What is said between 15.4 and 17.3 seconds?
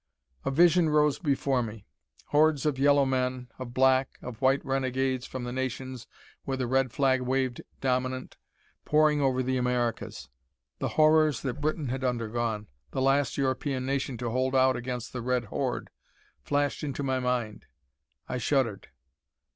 horde, flashed into my